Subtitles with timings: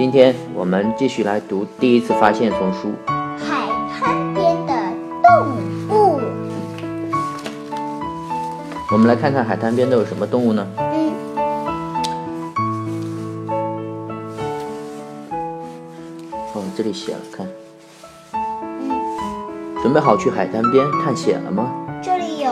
[0.00, 2.90] 今天我们继续来读第一次发现丛书。
[3.36, 4.72] 海滩边的
[5.22, 5.46] 动
[5.90, 6.18] 物。
[8.90, 10.66] 我们来看看海滩边都有什么动物呢？
[10.78, 11.12] 嗯，
[16.54, 17.46] 哦，这里写了，看，
[18.32, 18.90] 嗯，
[19.82, 21.70] 准备好去海滩边探险了吗？
[22.02, 22.50] 这里有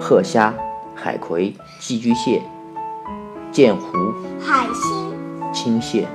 [0.00, 0.54] 褐虾、
[0.94, 2.40] 海葵、寄居蟹、
[3.52, 3.84] 剑湖、
[4.40, 5.12] 海星、
[5.52, 6.08] 青蟹。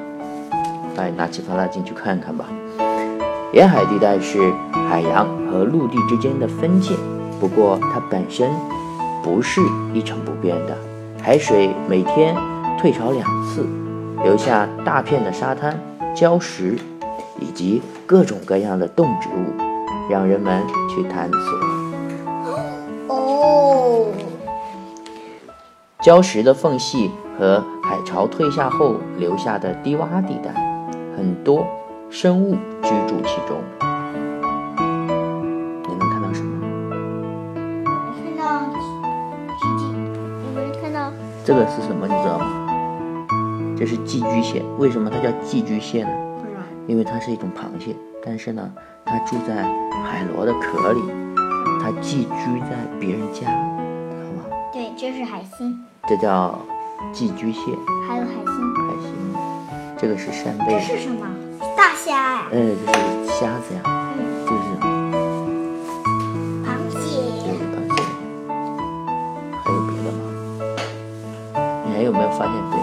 [0.98, 2.46] 哎，拿起放大镜去看看吧。
[3.54, 4.54] 沿海地带是
[4.90, 6.96] 海洋和陆地之间的分界，
[7.40, 8.50] 不过它本身
[9.24, 9.62] 不是
[9.94, 10.76] 一成不变的。
[11.22, 12.36] 海水每天
[12.78, 13.66] 退潮两次，
[14.24, 15.80] 留下大片的沙滩、
[16.16, 16.78] 礁石
[17.40, 19.54] 以及各种各样的动植物，
[20.10, 21.40] 让人们去探索。
[23.08, 24.08] 哦，
[26.04, 27.10] 礁石的缝隙
[27.40, 30.54] 和海潮退下后留下的低洼地带，
[31.16, 31.66] 很多
[32.10, 33.58] 生物居住其中。
[35.88, 36.52] 你能看到什么？
[38.16, 38.44] 看到
[39.60, 39.84] 寄居，
[40.46, 41.12] 有没有看到？
[41.46, 42.08] 这个是什么？
[42.08, 42.46] 你知道吗？
[43.78, 44.64] 这是寄居蟹。
[44.78, 46.10] 为什么它叫寄居蟹呢？
[46.42, 46.62] 不知道。
[46.88, 48.72] 因为它是一种螃蟹，但是呢，
[49.06, 49.56] 它住在
[50.04, 51.02] 海螺的壳里，
[51.82, 54.56] 它寄居在别人家，好吧？
[54.74, 56.60] 对，这是海星，这叫
[57.12, 57.72] 寄居蟹。
[58.08, 58.76] 还有海星。
[58.76, 59.12] 海星，
[59.98, 60.80] 这个是扇贝这。
[60.80, 61.26] 是什么？
[61.78, 62.54] 大虾呀、哎，
[62.86, 63.00] 这是
[63.40, 64.58] 虾子呀，嗯，就是
[66.64, 67.04] 螃这蟹。
[67.48, 67.98] 个螃蟹。
[69.64, 70.18] 还有别的吗？
[71.86, 72.78] 你还有没有发现别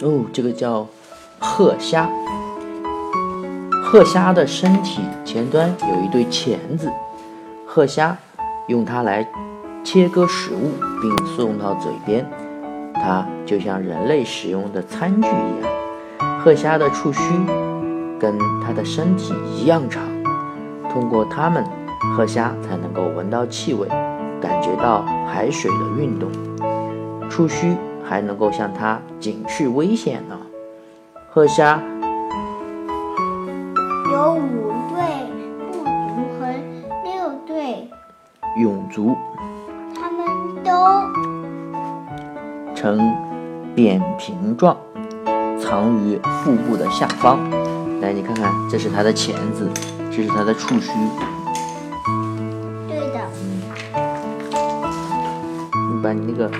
[0.00, 0.06] 的？
[0.06, 0.86] 哦，这个叫
[1.38, 2.08] 褐虾。
[3.84, 6.90] 褐虾的身体前端有一对钳子，
[7.64, 8.16] 褐虾
[8.66, 9.24] 用它来
[9.86, 12.28] 切割食物并送到嘴边，
[12.92, 16.40] 它就像人类使用的餐具一样。
[16.42, 17.20] 褐虾的触须
[18.18, 20.02] 跟它的身体一样长，
[20.90, 21.64] 通过它们，
[22.16, 23.86] 褐虾才能够闻到气味，
[24.40, 26.28] 感觉到海水的运动。
[27.30, 30.36] 触须还能够向它警示危险呢。
[31.30, 31.80] 褐虾
[34.10, 34.98] 有五对
[35.70, 35.88] 不足
[36.40, 36.52] 和
[37.04, 37.88] 六对，
[38.56, 39.44] 蛹足它
[40.66, 40.74] 们都
[42.74, 42.98] 呈
[43.74, 44.76] 扁平状，
[45.60, 47.38] 藏于腹部的下方。
[48.00, 49.70] 来，你看看，这是它的钳子，
[50.10, 50.92] 这是它的触须。
[52.88, 53.20] 对的。
[55.72, 56.50] 你把你那个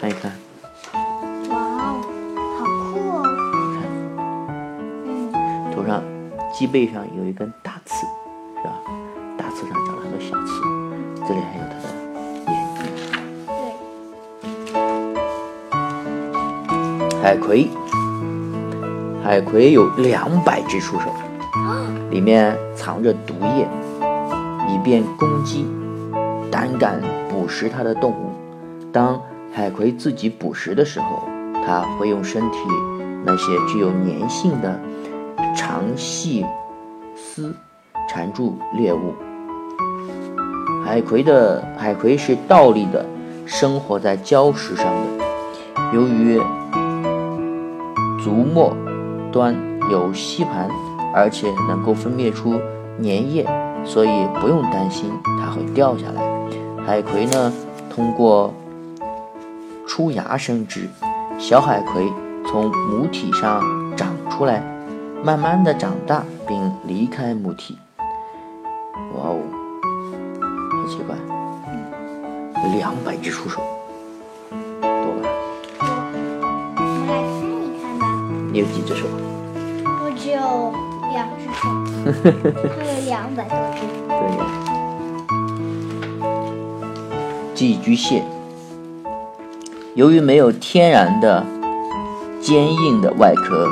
[0.00, 0.32] 看一看，
[1.50, 2.00] 哇哦，
[2.58, 3.22] 好酷哦！
[5.06, 5.32] 嗯，
[5.74, 6.02] 头上
[6.52, 7.50] 脊背上有一根
[9.60, 10.62] 刺上长了很多小刺，
[11.28, 11.84] 这里还有它的
[12.46, 12.82] 眼睛。
[17.10, 17.68] 对，海葵，
[19.22, 21.12] 海葵有两百只触手，
[22.08, 23.68] 里面藏着毒液，
[24.66, 25.66] 以便攻击
[26.50, 28.32] 胆敢捕食它的动物。
[28.90, 29.20] 当
[29.52, 31.22] 海葵自己捕食的时候，
[31.66, 32.58] 它会用身体
[33.26, 34.80] 那些具有粘性的
[35.54, 36.46] 长细
[37.14, 37.54] 丝
[38.08, 39.12] 缠住猎物。
[40.90, 43.06] 海葵的海葵是倒立的，
[43.46, 45.24] 生活在礁石上的。
[45.92, 46.42] 由于
[48.20, 48.76] 足末
[49.30, 49.54] 端
[49.88, 50.68] 有吸盘，
[51.14, 52.54] 而且能够分辨出
[53.00, 53.46] 粘液，
[53.84, 56.22] 所以不用担心它会掉下来。
[56.84, 57.52] 海葵呢，
[57.88, 58.52] 通过
[59.86, 60.88] 出芽生殖，
[61.38, 62.12] 小海葵
[62.44, 63.62] 从母体上
[63.96, 64.60] 长出来，
[65.22, 67.78] 慢慢的长大并离开母体。
[69.14, 69.38] 哇哦，
[72.68, 73.60] 两百只触手，
[74.50, 74.88] 多
[75.22, 75.28] 吧？
[75.78, 78.04] 我们来看一看吧。
[78.52, 79.06] 你有几只手？
[79.84, 80.72] 我只有
[81.10, 81.68] 两只手，
[82.78, 83.80] 它有两百多只。
[84.08, 84.40] 对呀。
[87.54, 88.22] 寄居蟹，
[89.94, 91.44] 由于没有天然的
[92.40, 93.68] 坚硬的外壳，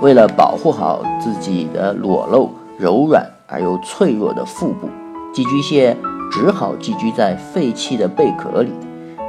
[0.00, 4.88] 为了保护好自己的裸露、柔软而又脆弱的腹部，
[5.32, 5.96] 寄居蟹
[6.30, 8.72] 只好寄居在废弃的贝壳里。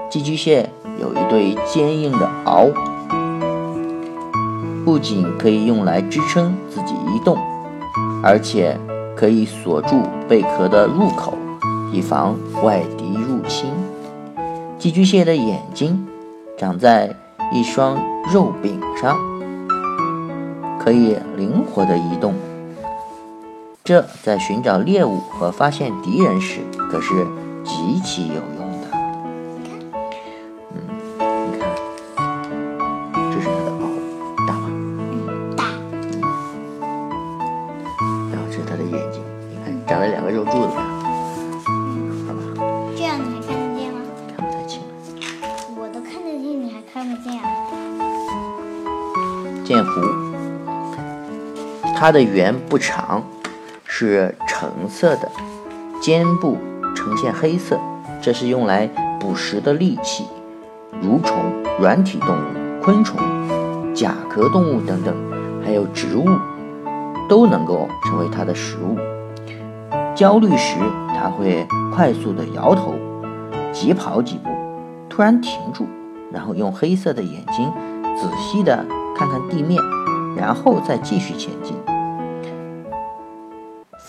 [0.09, 0.69] 寄居蟹
[0.99, 2.71] 有一对坚硬的螯，
[4.83, 7.37] 不仅可以用来支撑自己移动，
[8.23, 8.75] 而且
[9.15, 11.33] 可以锁住贝壳的入口，
[11.91, 13.69] 以防外敌入侵。
[14.79, 16.07] 寄居蟹的眼睛
[16.57, 17.15] 长在
[17.51, 17.97] 一双
[18.33, 19.17] 肉柄上，
[20.79, 22.33] 可以灵活地移动。
[23.89, 26.59] 这在寻找猎物和发现敌人时
[26.91, 27.25] 可是
[27.65, 28.87] 极其有用的。
[29.57, 29.79] 你看
[30.75, 30.77] 嗯
[31.17, 31.67] 你看
[33.31, 33.81] 这是它的袄
[34.47, 34.69] 大吗？
[35.57, 35.57] 嗯。
[35.57, 35.63] 大
[38.31, 40.73] 然后这是它的眼睛你看长了两个肉柱子
[42.95, 43.97] 这样你还看得见吗？
[44.37, 44.83] 看不太清
[45.75, 47.49] 我都看得见你还看不见啊？
[49.65, 49.89] 剑湖
[51.97, 53.23] 它的圆不长
[53.91, 55.27] 是橙色的，
[55.99, 56.59] 肩部
[56.95, 57.77] 呈现黑色，
[58.21, 58.87] 这是用来
[59.19, 60.25] 捕食的利器，
[61.01, 61.35] 蠕虫、
[61.79, 63.19] 软体动物、昆虫、
[63.95, 65.13] 甲壳动物等等，
[65.65, 66.27] 还有植物，
[67.27, 68.95] 都能够成为它的食物。
[70.15, 70.77] 焦虑时，
[71.17, 72.93] 它会快速的摇头，
[73.73, 74.49] 急跑几步，
[75.09, 75.87] 突然停住，
[76.31, 77.73] 然后用黑色的眼睛
[78.15, 78.85] 仔细的
[79.17, 79.81] 看看地面，
[80.37, 81.75] 然后再继续前进。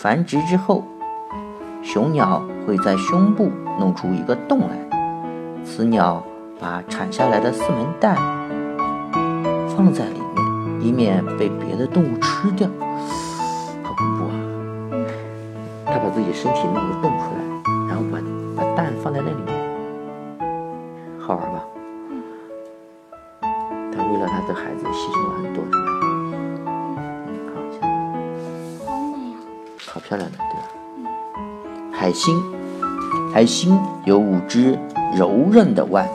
[0.01, 0.83] 繁殖之后，
[1.83, 4.69] 雄鸟会在胸部弄出一个洞来，
[5.63, 6.25] 雌鸟
[6.59, 8.17] 把产下来的四枚蛋
[9.77, 12.67] 放在里面，以免被别的动物吃掉。
[13.83, 14.33] 好恐怖啊！
[15.85, 17.43] 它把自己身体弄个洞出来，
[17.87, 18.19] 然后把
[18.57, 19.55] 把蛋放在那里面，
[21.21, 21.61] 好玩吧？
[23.43, 25.63] 它为了它的孩子牺牲了很多，
[29.93, 31.11] 好漂亮的，对吧？
[31.93, 32.41] 海星，
[33.35, 34.79] 海星有五只
[35.17, 36.09] 柔韧的腕，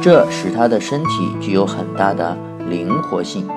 [0.00, 2.36] 这使它的身体具有很大的
[2.68, 3.48] 灵活性。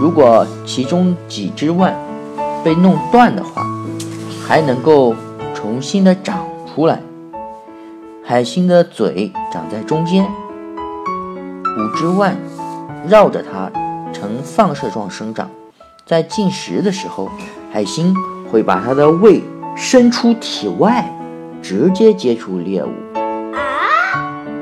[0.00, 1.96] 如果其中几只腕
[2.64, 3.64] 被弄断的话，
[4.44, 5.14] 还能够
[5.54, 7.00] 重新的长出来。
[8.24, 12.36] 海星的嘴长在中间，五只腕
[13.06, 13.70] 绕着它
[14.12, 15.48] 呈放射状生长。
[16.08, 17.28] 在进食的时候，
[17.70, 18.16] 海星
[18.50, 19.42] 会把它的胃
[19.76, 21.06] 伸出体外，
[21.60, 22.88] 直接接触猎物。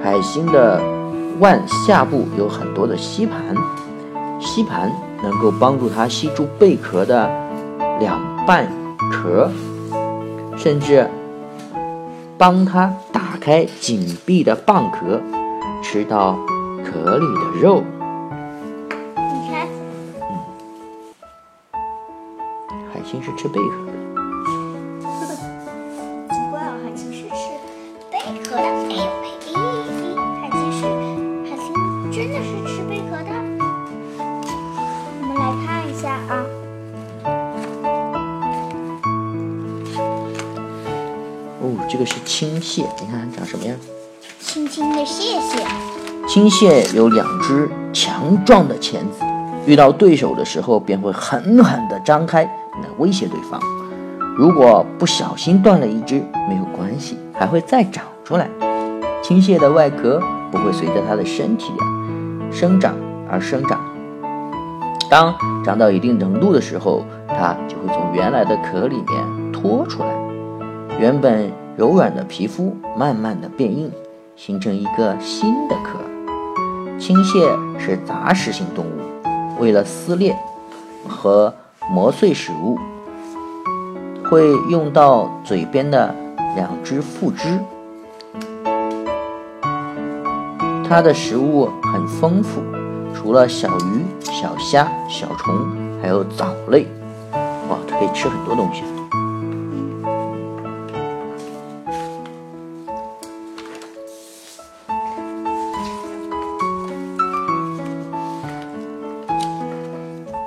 [0.03, 0.83] 海星的
[1.39, 3.41] 腕下部有很多的吸盘，
[4.41, 4.91] 吸盘
[5.23, 7.31] 能够帮助它吸住贝壳的
[8.01, 8.69] 两半
[9.13, 9.49] 壳，
[10.57, 11.09] 甚至
[12.37, 15.21] 帮它打开紧闭的蚌壳，
[15.81, 16.37] 吃到
[16.85, 17.85] 壳里的肉。
[23.07, 23.93] 海星是吃贝壳的。
[26.29, 27.39] 奇怪哦，海星是吃
[28.11, 28.59] 贝壳的。
[28.59, 29.31] 哎呦喂，
[30.41, 30.81] 海星是
[31.49, 31.71] 海星
[32.11, 33.31] 真的是吃贝壳的。
[35.21, 36.35] 我们来看一下啊，
[41.61, 43.77] 哦，这个是青蟹，你看长什么样？
[44.41, 45.65] 青青的蟹蟹。
[46.27, 49.25] 青蟹有两只强壮的钳子，
[49.65, 52.45] 遇到对手的时候便会狠狠地张开
[52.83, 53.61] 来威胁对方。
[54.37, 58.49] 如果不小心断了一只，没有关系，还会再长出来。
[59.23, 60.21] 青蟹的外壳
[60.53, 62.95] 不会随着它的身体的生长
[63.31, 63.81] 而生长。
[65.11, 65.35] 当
[65.65, 70.09] 长到一定程度的时候，它就会从原来的壳里面脱出来。
[70.99, 73.91] 原本柔软的皮肤慢慢的变硬，
[74.35, 75.99] 形成一个新的壳。
[76.99, 80.37] 青蟹是杂食性动物，为了撕裂
[81.07, 81.53] 和
[81.89, 82.79] 磨碎食物，
[84.29, 86.15] 会用到嘴边的
[86.55, 87.59] 两只腹肢。
[90.89, 92.61] 它的食物很丰富，
[93.15, 95.55] 除了小鱼、小虾、小虫，
[96.03, 96.87] 还有藻类。
[97.69, 98.83] 哇，它可以吃很多东西。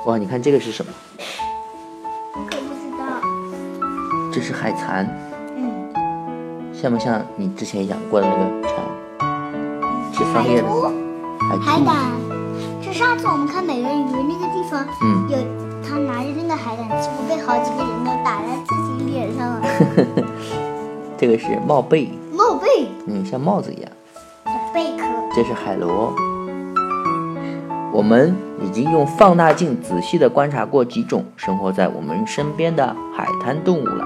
[0.06, 0.92] 哇，你看这个是什么？
[4.40, 5.06] 这是海蚕，
[5.58, 5.92] 嗯，
[6.74, 8.74] 像不像你之前养过的那个蚕？
[10.14, 10.68] 吃桑叶的
[11.62, 11.94] 海胆。
[12.82, 15.38] 这上次我们看美人鱼那个地方，嗯有
[15.84, 19.62] 他拿着那个海胆，结果被好几个人都打在自己脸上了。
[21.20, 23.92] 这个是帽贝，帽贝嗯，像帽子一样。
[24.74, 25.04] 贝壳。
[25.36, 26.14] 这是海螺。
[27.92, 34.06] 我们已经用放大镜仔细地观察过几种生活在我们身边的海滩动物了。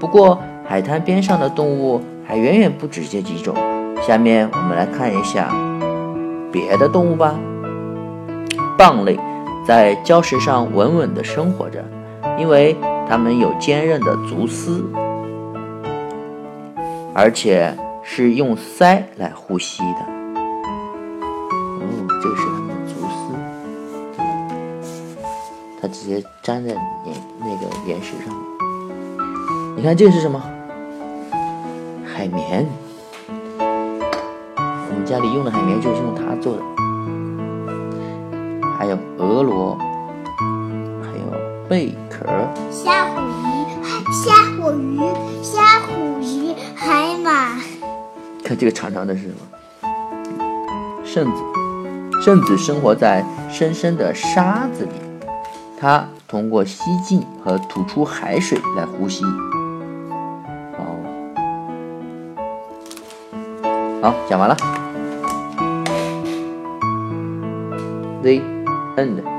[0.00, 3.54] 不过，海滩边上的动物还远远不止这几种。
[4.00, 5.50] 下面我们来看一下
[6.52, 7.34] 别的动物吧。
[8.78, 9.18] 蚌类
[9.66, 11.84] 在礁石上稳稳地生活着，
[12.38, 12.76] 因为
[13.08, 14.84] 它们有坚韧的足丝，
[17.12, 20.00] 而且是用鳃来呼吸的。
[21.80, 21.82] 哦，
[22.22, 24.22] 这是它们的足丝，
[25.82, 26.78] 它直接粘在岩
[27.40, 28.47] 那个岩石上面。
[29.78, 30.42] 你看这是什么？
[32.04, 32.66] 海绵。
[33.60, 36.62] 我们家里用的海绵就是用它做的。
[38.76, 39.78] 还有鹅螺，
[41.68, 42.26] 贝壳。
[42.72, 43.64] 虾虎鱼，
[44.12, 44.98] 虾虎鱼，
[45.44, 47.60] 虾虎鱼，海马。
[48.42, 49.36] 看这个长长的是什么？
[51.04, 51.40] 圣子。
[52.20, 54.90] 圣子生活在深深的沙子里，
[55.78, 59.24] 它通过吸进和吐出海水来呼吸。
[64.00, 64.56] 好，讲完了。
[68.22, 68.40] The
[68.96, 69.37] end.